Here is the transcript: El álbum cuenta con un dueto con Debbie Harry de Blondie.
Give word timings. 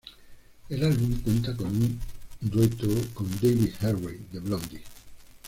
El 0.69 0.83
álbum 0.83 1.21
cuenta 1.21 1.55
con 1.55 1.67
un 1.67 1.99
dueto 2.39 2.87
con 3.13 3.29
Debbie 3.39 3.71
Harry 3.81 4.19
de 4.31 4.39
Blondie. 4.39 4.81